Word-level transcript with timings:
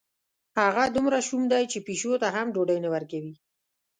هغه 0.59 0.83
دومره 0.95 1.17
شوم 1.27 1.43
دی، 1.51 1.63
چې 1.71 1.77
پیشو 1.87 2.13
ته 2.21 2.27
هم 2.35 2.47
ډوډۍ 2.55 2.79
نه 2.85 2.89
ورکوي. 2.95 3.33